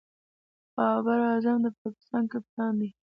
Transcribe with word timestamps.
بابر 0.75 1.17
اعظم 1.29 1.57
د 1.63 1.67
پاکستان 1.81 2.23
کپتان 2.33 2.71
دئ. 2.79 2.89